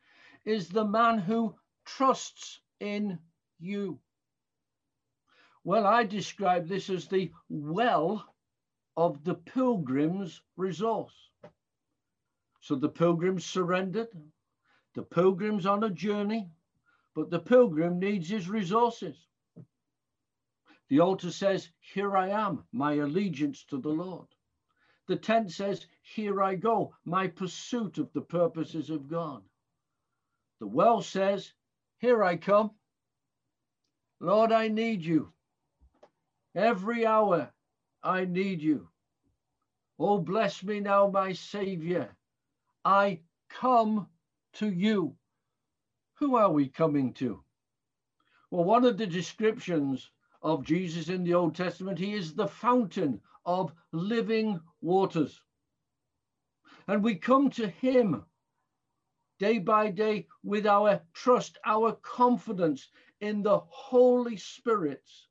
is 0.44 0.68
the 0.68 0.85
man 0.85 1.18
who 1.18 1.54
trusts 1.87 2.61
in 2.80 3.18
you. 3.58 3.99
Well, 5.64 5.86
I 5.86 6.04
describe 6.04 6.68
this 6.68 6.88
as 6.88 7.08
the 7.08 7.32
well 7.48 8.24
of 8.96 9.22
the 9.24 9.34
pilgrim's 9.34 10.40
resource. 10.56 11.14
So 12.60 12.74
the 12.74 12.88
pilgrim 12.88 13.38
surrendered, 13.38 14.08
the 14.94 15.02
pilgrim's 15.02 15.66
on 15.66 15.84
a 15.84 15.90
journey, 15.90 16.50
but 17.14 17.30
the 17.30 17.38
pilgrim 17.38 17.98
needs 17.98 18.28
his 18.28 18.48
resources. 18.48 19.16
The 20.88 21.00
altar 21.00 21.30
says, 21.30 21.70
Here 21.80 22.16
I 22.16 22.30
am, 22.30 22.64
my 22.72 22.94
allegiance 22.94 23.64
to 23.66 23.78
the 23.78 23.90
Lord. 23.90 24.26
The 25.06 25.16
tent 25.16 25.52
says, 25.52 25.86
Here 26.02 26.42
I 26.42 26.54
go, 26.54 26.94
my 27.04 27.28
pursuit 27.28 27.98
of 27.98 28.12
the 28.12 28.22
purposes 28.22 28.90
of 28.90 29.08
God. 29.08 29.42
The 30.60 30.66
well 30.66 31.02
says, 31.02 31.52
Here 31.98 32.24
I 32.24 32.36
come. 32.36 32.70
Lord, 34.20 34.50
I 34.50 34.68
need 34.68 35.04
you. 35.04 35.32
Every 36.58 37.06
hour 37.06 37.52
I 38.02 38.24
need 38.24 38.60
you. 38.60 38.88
Oh, 39.96 40.18
bless 40.18 40.64
me 40.64 40.80
now, 40.80 41.06
my 41.06 41.32
Savior. 41.32 42.16
I 42.84 43.20
come 43.48 44.08
to 44.54 44.68
you. 44.68 45.14
Who 46.14 46.34
are 46.34 46.50
we 46.50 46.66
coming 46.66 47.12
to? 47.14 47.44
Well, 48.50 48.64
one 48.64 48.84
of 48.84 48.98
the 48.98 49.06
descriptions 49.06 50.10
of 50.42 50.64
Jesus 50.64 51.08
in 51.08 51.22
the 51.22 51.34
Old 51.34 51.54
Testament, 51.54 51.96
he 51.96 52.14
is 52.14 52.34
the 52.34 52.48
fountain 52.48 53.20
of 53.46 53.72
living 53.92 54.60
waters. 54.80 55.40
And 56.88 57.04
we 57.04 57.14
come 57.14 57.50
to 57.50 57.68
him 57.68 58.24
day 59.38 59.60
by 59.60 59.92
day 59.92 60.26
with 60.42 60.66
our 60.66 61.02
trust, 61.12 61.56
our 61.64 61.92
confidence 62.02 62.88
in 63.20 63.44
the 63.44 63.60
Holy 63.60 64.36
Spirit's 64.36 65.27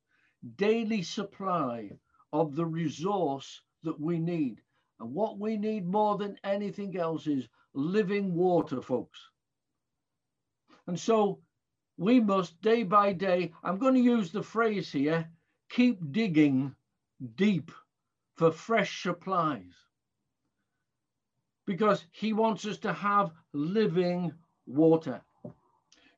daily 0.55 1.01
supply 1.01 1.91
of 2.33 2.55
the 2.55 2.65
resource 2.65 3.61
that 3.83 3.99
we 3.99 4.19
need. 4.19 4.61
And 4.99 5.13
what 5.13 5.39
we 5.39 5.57
need 5.57 5.85
more 5.87 6.17
than 6.17 6.39
anything 6.43 6.97
else 6.97 7.27
is 7.27 7.47
living 7.73 8.33
water, 8.33 8.81
folks. 8.81 9.19
And 10.87 10.99
so 10.99 11.39
we 11.97 12.19
must 12.19 12.61
day 12.61 12.83
by 12.83 13.13
day, 13.13 13.53
I'm 13.63 13.77
going 13.77 13.95
to 13.95 13.99
use 13.99 14.31
the 14.31 14.43
phrase 14.43 14.91
here, 14.91 15.29
keep 15.69 16.11
digging 16.11 16.75
deep 17.35 17.71
for 18.35 18.51
fresh 18.51 19.03
supplies. 19.03 19.73
Because 21.65 22.05
he 22.11 22.33
wants 22.33 22.65
us 22.65 22.77
to 22.79 22.93
have 22.93 23.31
living 23.53 24.33
water. 24.65 25.21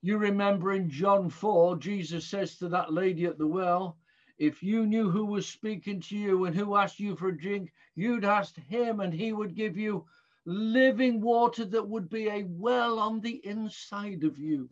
You 0.01 0.17
remember 0.17 0.73
in 0.73 0.89
John 0.89 1.29
4, 1.29 1.77
Jesus 1.77 2.25
says 2.25 2.57
to 2.57 2.69
that 2.69 2.93
lady 2.93 3.25
at 3.25 3.37
the 3.37 3.47
well, 3.47 3.97
if 4.39 4.63
you 4.63 4.85
knew 4.85 5.09
who 5.09 5.25
was 5.25 5.45
speaking 5.45 5.99
to 5.99 6.17
you 6.17 6.45
and 6.45 6.55
who 6.55 6.77
asked 6.77 6.99
you 6.99 7.13
for 7.17 7.27
a 7.27 7.37
drink, 7.37 7.73
you'd 7.93 8.23
ask 8.23 8.55
him 8.55 9.01
and 9.01 9.13
he 9.13 9.33
would 9.33 9.53
give 9.53 9.77
you 9.77 10.05
living 10.45 11.19
water 11.19 11.65
that 11.65 11.87
would 11.87 12.09
be 12.09 12.29
a 12.29 12.45
well 12.47 12.99
on 12.99 13.19
the 13.19 13.45
inside 13.45 14.23
of 14.23 14.39
you. 14.39 14.69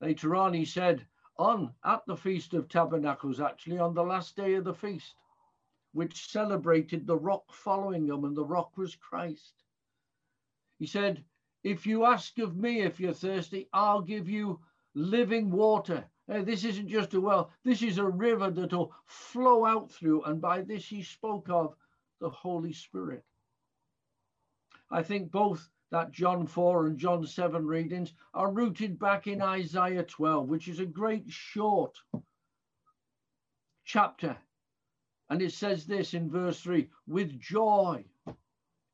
Later 0.00 0.34
on, 0.34 0.54
he 0.54 0.64
said, 0.64 1.06
on 1.38 1.74
at 1.84 2.06
the 2.06 2.16
Feast 2.16 2.54
of 2.54 2.70
Tabernacles, 2.70 3.38
actually, 3.38 3.78
on 3.78 3.92
the 3.92 4.02
last 4.02 4.34
day 4.34 4.54
of 4.54 4.64
the 4.64 4.74
feast, 4.74 5.14
which 5.92 6.30
celebrated 6.30 7.06
the 7.06 7.16
rock 7.18 7.44
following 7.52 8.06
him, 8.06 8.24
and 8.24 8.34
the 8.34 8.44
rock 8.44 8.78
was 8.78 8.96
Christ. 8.96 9.52
He 10.78 10.86
said, 10.86 11.22
If 11.62 11.86
you 11.86 12.06
ask 12.06 12.38
of 12.38 12.56
me 12.56 12.80
if 12.80 12.98
you're 12.98 13.12
thirsty, 13.12 13.68
I'll 13.74 14.00
give 14.00 14.28
you 14.28 14.60
living 14.94 15.50
water 15.50 16.06
uh, 16.28 16.42
this 16.42 16.64
isn't 16.64 16.88
just 16.88 17.14
a 17.14 17.20
well, 17.20 17.50
this 17.64 17.82
is 17.82 17.98
a 17.98 18.04
river 18.04 18.50
that 18.50 18.72
will 18.72 18.92
flow 19.06 19.64
out 19.64 19.90
through. 19.90 20.22
And 20.24 20.40
by 20.40 20.62
this, 20.62 20.86
he 20.86 21.02
spoke 21.02 21.48
of 21.48 21.74
the 22.20 22.30
Holy 22.30 22.72
Spirit. 22.72 23.24
I 24.90 25.02
think 25.02 25.30
both 25.30 25.68
that 25.90 26.12
John 26.12 26.46
4 26.46 26.86
and 26.86 26.98
John 26.98 27.24
7 27.24 27.64
readings 27.64 28.12
are 28.34 28.52
rooted 28.52 28.98
back 28.98 29.26
in 29.26 29.40
Isaiah 29.40 30.02
12, 30.02 30.48
which 30.48 30.68
is 30.68 30.80
a 30.80 30.86
great 30.86 31.24
short 31.28 31.96
chapter. 33.84 34.36
And 35.30 35.42
it 35.42 35.52
says 35.52 35.86
this 35.86 36.14
in 36.14 36.30
verse 36.30 36.60
3 36.60 36.88
with 37.06 37.38
joy 37.38 38.04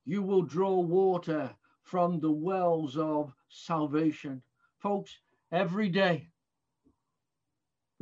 you 0.04 0.22
will 0.22 0.42
draw 0.42 0.80
water 0.80 1.54
from 1.82 2.18
the 2.20 2.30
wells 2.30 2.96
of 2.96 3.32
salvation. 3.48 4.42
Folks, 4.78 5.18
every 5.52 5.88
day 5.88 6.28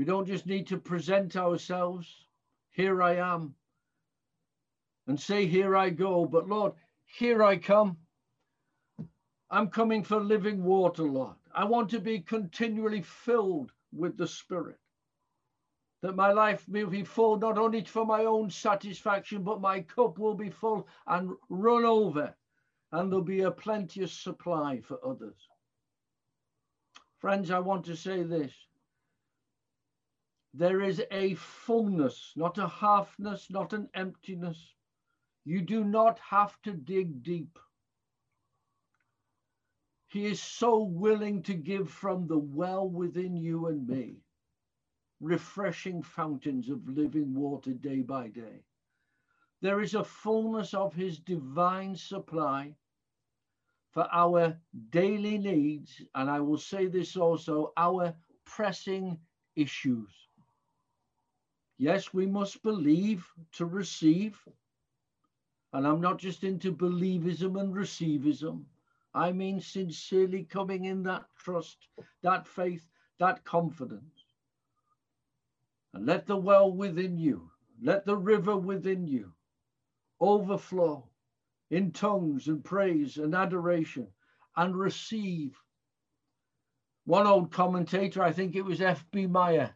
we 0.00 0.06
don't 0.06 0.26
just 0.26 0.46
need 0.46 0.66
to 0.66 0.78
present 0.78 1.36
ourselves, 1.36 2.24
here 2.70 3.02
I 3.02 3.16
am, 3.16 3.54
and 5.06 5.20
say, 5.20 5.44
here 5.44 5.76
I 5.76 5.90
go, 5.90 6.24
but 6.24 6.48
Lord, 6.48 6.72
here 7.04 7.42
I 7.42 7.58
come. 7.58 7.98
I'm 9.50 9.68
coming 9.68 10.02
for 10.02 10.18
living 10.18 10.64
water, 10.64 11.02
Lord. 11.02 11.34
I 11.54 11.64
want 11.64 11.90
to 11.90 12.00
be 12.00 12.20
continually 12.20 13.02
filled 13.02 13.72
with 13.92 14.16
the 14.16 14.26
Spirit. 14.26 14.78
That 16.00 16.16
my 16.16 16.32
life 16.32 16.64
will 16.66 16.86
be 16.86 17.04
full 17.04 17.36
not 17.36 17.58
only 17.58 17.84
for 17.84 18.06
my 18.06 18.24
own 18.24 18.48
satisfaction, 18.48 19.42
but 19.42 19.60
my 19.60 19.82
cup 19.82 20.18
will 20.18 20.34
be 20.34 20.48
full 20.48 20.88
and 21.08 21.32
run 21.50 21.84
over, 21.84 22.34
and 22.92 23.12
there'll 23.12 23.22
be 23.22 23.42
a 23.42 23.50
plenteous 23.50 24.14
supply 24.14 24.80
for 24.80 24.98
others. 25.06 25.36
Friends, 27.18 27.50
I 27.50 27.58
want 27.58 27.84
to 27.84 27.94
say 27.94 28.22
this 28.22 28.54
there 30.52 30.80
is 30.80 31.00
a 31.10 31.34
fullness, 31.34 32.32
not 32.36 32.58
a 32.58 32.66
halfness, 32.66 33.50
not 33.50 33.72
an 33.72 33.88
emptiness. 33.94 34.74
You 35.44 35.62
do 35.62 35.84
not 35.84 36.18
have 36.18 36.60
to 36.62 36.72
dig 36.72 37.22
deep. 37.22 37.58
He 40.08 40.26
is 40.26 40.42
so 40.42 40.82
willing 40.82 41.42
to 41.44 41.54
give 41.54 41.88
from 41.88 42.26
the 42.26 42.38
well 42.38 42.88
within 42.88 43.36
you 43.36 43.68
and 43.68 43.86
me, 43.86 44.16
refreshing 45.20 46.02
fountains 46.02 46.68
of 46.68 46.88
living 46.88 47.32
water 47.32 47.72
day 47.72 48.02
by 48.02 48.28
day. 48.28 48.64
There 49.60 49.80
is 49.80 49.94
a 49.94 50.02
fullness 50.02 50.74
of 50.74 50.94
his 50.94 51.18
divine 51.20 51.94
supply 51.94 52.74
for 53.92 54.08
our 54.12 54.58
daily 54.90 55.38
needs, 55.38 56.02
and 56.14 56.28
I 56.28 56.40
will 56.40 56.58
say 56.58 56.86
this 56.86 57.16
also, 57.16 57.72
our 57.76 58.14
pressing 58.44 59.18
issues. 59.54 60.29
Yes, 61.80 62.12
we 62.12 62.26
must 62.26 62.62
believe 62.62 63.26
to 63.52 63.64
receive. 63.64 64.38
And 65.72 65.86
I'm 65.86 66.02
not 66.02 66.18
just 66.18 66.44
into 66.44 66.74
believism 66.74 67.58
and 67.58 67.74
receivism. 67.74 68.64
I 69.14 69.32
mean 69.32 69.62
sincerely 69.62 70.44
coming 70.44 70.84
in 70.84 71.02
that 71.04 71.24
trust, 71.38 71.78
that 72.20 72.46
faith, 72.46 72.86
that 73.18 73.42
confidence. 73.46 74.26
And 75.94 76.04
let 76.04 76.26
the 76.26 76.36
well 76.36 76.70
within 76.70 77.16
you, 77.16 77.50
let 77.80 78.04
the 78.04 78.16
river 78.16 78.58
within 78.58 79.06
you 79.06 79.32
overflow 80.20 81.08
in 81.70 81.92
tongues 81.92 82.48
and 82.48 82.62
praise 82.62 83.16
and 83.16 83.34
adoration 83.34 84.06
and 84.54 84.76
receive. 84.76 85.58
One 87.06 87.26
old 87.26 87.50
commentator, 87.50 88.22
I 88.22 88.32
think 88.32 88.54
it 88.54 88.66
was 88.66 88.82
F.B. 88.82 89.28
Meyer, 89.28 89.74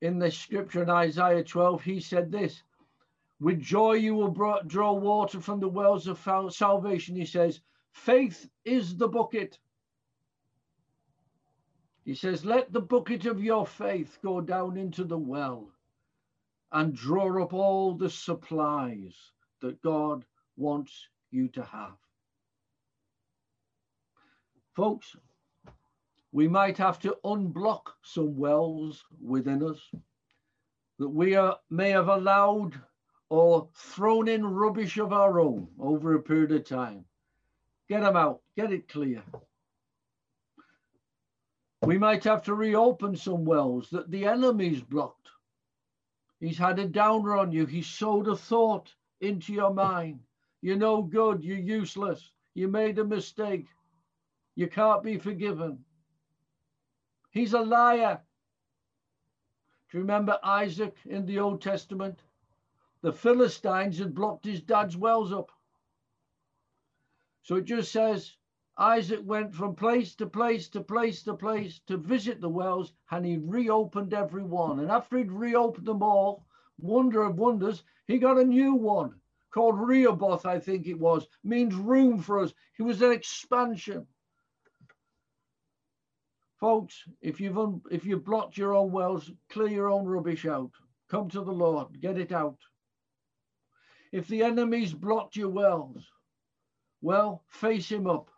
in 0.00 0.18
the 0.18 0.30
scripture 0.30 0.82
in 0.82 0.90
Isaiah 0.90 1.44
12, 1.44 1.82
he 1.82 2.00
said 2.00 2.30
this 2.30 2.62
With 3.40 3.60
joy 3.60 3.94
you 3.94 4.14
will 4.14 4.62
draw 4.66 4.92
water 4.92 5.40
from 5.40 5.60
the 5.60 5.68
wells 5.68 6.06
of 6.06 6.18
salvation. 6.52 7.16
He 7.16 7.26
says, 7.26 7.60
Faith 7.92 8.48
is 8.64 8.96
the 8.96 9.08
bucket. 9.08 9.58
He 12.04 12.14
says, 12.14 12.44
Let 12.44 12.72
the 12.72 12.80
bucket 12.80 13.26
of 13.26 13.42
your 13.42 13.66
faith 13.66 14.18
go 14.22 14.40
down 14.40 14.76
into 14.76 15.04
the 15.04 15.18
well 15.18 15.70
and 16.72 16.94
draw 16.94 17.42
up 17.42 17.52
all 17.52 17.94
the 17.94 18.10
supplies 18.10 19.14
that 19.60 19.82
God 19.82 20.24
wants 20.56 21.08
you 21.30 21.48
to 21.48 21.62
have. 21.64 21.96
Folks, 24.74 25.16
we 26.32 26.46
might 26.46 26.78
have 26.78 26.98
to 27.00 27.16
unblock 27.24 27.82
some 28.02 28.36
wells 28.36 29.04
within 29.20 29.62
us 29.62 29.90
that 30.98 31.08
we 31.08 31.34
are, 31.34 31.58
may 31.70 31.90
have 31.90 32.08
allowed 32.08 32.78
or 33.30 33.68
thrown 33.74 34.28
in 34.28 34.44
rubbish 34.44 34.98
of 34.98 35.12
our 35.12 35.40
own 35.40 35.66
over 35.78 36.14
a 36.14 36.22
period 36.22 36.52
of 36.52 36.64
time. 36.64 37.04
Get 37.88 38.02
them 38.02 38.16
out, 38.16 38.40
get 38.56 38.72
it 38.72 38.88
clear. 38.88 39.22
We 41.82 41.96
might 41.96 42.24
have 42.24 42.42
to 42.44 42.54
reopen 42.54 43.16
some 43.16 43.44
wells 43.44 43.88
that 43.90 44.10
the 44.10 44.26
enemy's 44.26 44.82
blocked. 44.82 45.28
He's 46.38 46.58
had 46.58 46.78
a 46.78 46.86
downer 46.86 47.36
on 47.36 47.52
you. 47.52 47.66
He 47.66 47.82
sowed 47.82 48.28
a 48.28 48.36
thought 48.36 48.94
into 49.20 49.52
your 49.52 49.72
mind. 49.72 50.20
You're 50.62 50.76
no 50.76 51.02
good. 51.02 51.42
You're 51.42 51.58
useless. 51.58 52.30
You 52.54 52.68
made 52.68 52.98
a 52.98 53.04
mistake. 53.04 53.66
You 54.56 54.68
can't 54.68 55.02
be 55.02 55.16
forgiven. 55.16 55.84
He's 57.30 57.54
a 57.54 57.60
liar. 57.60 58.20
Do 59.90 59.98
you 59.98 60.02
remember 60.02 60.38
Isaac 60.42 60.96
in 61.04 61.26
the 61.26 61.38
Old 61.38 61.62
Testament? 61.62 62.22
The 63.02 63.12
Philistines 63.12 63.98
had 63.98 64.14
blocked 64.14 64.44
his 64.44 64.60
dad's 64.60 64.96
wells 64.96 65.32
up. 65.32 65.50
So 67.42 67.56
it 67.56 67.64
just 67.64 67.92
says 67.92 68.36
Isaac 68.76 69.20
went 69.24 69.54
from 69.54 69.74
place 69.74 70.14
to 70.16 70.26
place 70.26 70.68
to 70.70 70.80
place 70.80 71.22
to 71.24 71.34
place 71.34 71.80
to 71.86 71.96
visit 71.96 72.40
the 72.40 72.48
wells 72.48 72.92
and 73.10 73.24
he 73.24 73.38
reopened 73.38 74.12
every 74.14 74.44
one. 74.44 74.80
And 74.80 74.90
after 74.90 75.18
he'd 75.18 75.32
reopened 75.32 75.86
them 75.86 76.02
all, 76.02 76.46
wonder 76.78 77.22
of 77.22 77.38
wonders, 77.38 77.84
he 78.06 78.18
got 78.18 78.38
a 78.38 78.44
new 78.44 78.74
one 78.74 79.20
called 79.50 79.78
Rehoboth, 79.78 80.46
I 80.46 80.58
think 80.58 80.86
it 80.86 80.98
was, 80.98 81.26
means 81.42 81.74
room 81.74 82.18
for 82.18 82.38
us. 82.38 82.54
He 82.76 82.82
was 82.82 83.02
an 83.02 83.12
expansion. 83.12 84.06
Folks, 86.60 87.04
if 87.22 87.40
you've 87.40 87.58
un- 87.58 87.82
if 87.90 88.04
you've 88.04 88.24
blocked 88.24 88.58
your 88.58 88.74
own 88.74 88.92
wells, 88.92 89.30
clear 89.48 89.68
your 89.68 89.90
own 89.90 90.06
rubbish 90.06 90.44
out. 90.44 90.72
Come 91.08 91.30
to 91.30 91.42
the 91.42 91.52
Lord, 91.52 92.00
get 92.00 92.18
it 92.18 92.32
out. 92.32 92.58
If 94.12 94.28
the 94.28 94.42
enemy's 94.42 94.92
blocked 94.92 95.36
your 95.36 95.48
wells, 95.48 96.06
well, 97.00 97.44
face 97.48 97.90
him 97.90 98.06
up. 98.06 98.30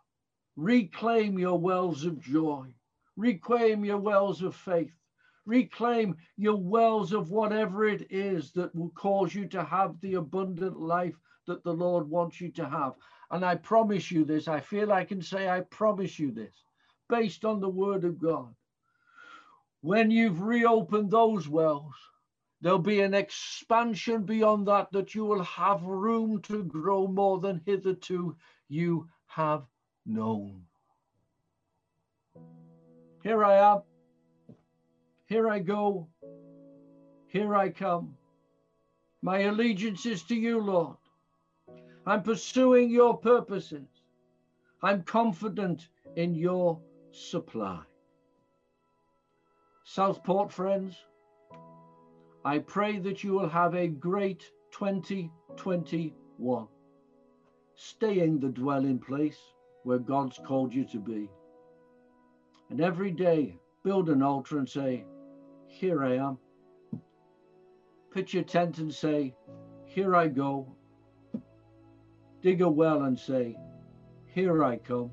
Reclaim 0.55 1.37
your 1.37 1.59
wells 1.59 2.05
of 2.05 2.21
joy. 2.21 2.73
Reclaim 3.17 3.83
your 3.83 3.97
wells 3.97 4.41
of 4.41 4.55
faith. 4.55 4.93
Reclaim 5.45 6.15
your 6.37 6.55
wells 6.55 7.11
of 7.11 7.29
whatever 7.29 7.85
it 7.85 8.07
is 8.09 8.53
that 8.53 8.73
will 8.73 8.91
cause 8.91 9.35
you 9.35 9.47
to 9.47 9.63
have 9.65 9.99
the 9.99 10.13
abundant 10.13 10.79
life 10.79 11.19
that 11.47 11.63
the 11.63 11.73
Lord 11.73 12.09
wants 12.09 12.39
you 12.39 12.49
to 12.51 12.69
have. 12.69 12.93
And 13.31 13.43
I 13.43 13.55
promise 13.55 14.11
you 14.11 14.23
this, 14.23 14.47
I 14.47 14.61
feel 14.61 14.93
I 14.93 15.03
can 15.03 15.21
say, 15.21 15.49
I 15.49 15.61
promise 15.61 16.17
you 16.17 16.31
this, 16.31 16.55
based 17.13 17.45
on 17.45 17.59
the 17.59 17.69
word 17.69 18.05
of 18.05 18.17
God. 18.17 18.55
When 19.81 20.09
you've 20.09 20.41
reopened 20.41 21.11
those 21.11 21.47
wells, 21.47 21.93
there'll 22.59 22.79
be 22.79 23.01
an 23.01 23.13
expansion 23.13 24.23
beyond 24.23 24.67
that, 24.67 24.91
that 24.93 25.13
you 25.13 25.23
will 25.23 25.43
have 25.43 25.83
room 25.83 26.41
to 26.43 26.63
grow 26.63 27.05
more 27.05 27.39
than 27.39 27.61
hitherto 27.67 28.35
you 28.67 29.07
have 29.27 29.61
known. 30.07 30.63
Here 33.21 33.43
I 33.43 33.57
am. 33.73 33.83
Here 35.27 35.47
I 35.47 35.59
go. 35.59 36.07
Here 37.27 37.53
I 37.55 37.69
come. 37.69 38.17
My 39.21 39.41
allegiance 39.41 40.07
is 40.07 40.23
to 40.23 40.35
you, 40.35 40.59
Lord. 40.59 40.97
I'm 42.07 42.23
pursuing 42.23 42.89
your 42.89 43.15
purposes. 43.15 43.87
I'm 44.81 45.03
confident 45.03 45.87
in 46.15 46.33
your 46.33 46.81
supply. 47.13 47.79
Southport 49.83 50.51
friends, 50.51 50.95
I 52.43 52.57
pray 52.59 52.97
that 52.99 53.23
you 53.23 53.33
will 53.33 53.47
have 53.49 53.75
a 53.75 53.87
great 53.87 54.51
2021. 54.71 56.67
Staying 57.75 58.39
the 58.39 58.49
dwelling 58.49 58.99
place 58.99 59.39
where 59.83 59.99
God's 59.99 60.39
called 60.43 60.73
you 60.73 60.85
to 60.85 60.99
be. 60.99 61.29
And 62.69 62.81
every 62.81 63.11
day, 63.11 63.59
build 63.83 64.09
an 64.09 64.23
altar 64.23 64.57
and 64.57 64.67
say, 64.67 65.05
Here 65.67 66.03
I 66.03 66.15
am. 66.15 66.39
Pitch 68.11 68.33
your 68.33 68.43
tent 68.43 68.79
and 68.79 68.93
say, 68.93 69.35
Here 69.85 70.15
I 70.15 70.27
go. 70.27 70.75
Dig 72.41 72.61
a 72.61 72.69
well 72.69 73.03
and 73.03 73.17
say, 73.17 73.55
Here 74.25 74.63
I 74.63 74.77
come. 74.77 75.11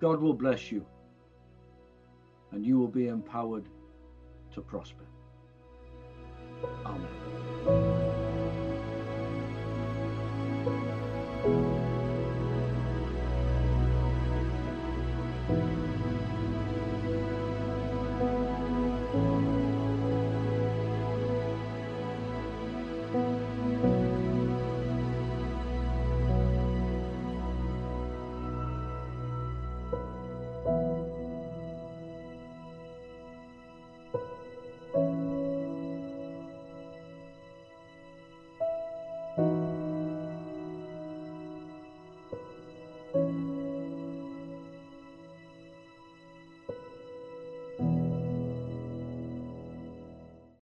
God 0.00 0.20
will 0.20 0.34
bless 0.34 0.70
you, 0.70 0.86
and 2.52 2.64
you 2.64 2.78
will 2.78 2.88
be 2.88 3.08
empowered 3.08 3.68
to 4.54 4.60
prosper. 4.60 5.04
Amen. 6.86 7.17